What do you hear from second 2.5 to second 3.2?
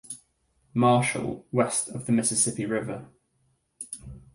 River.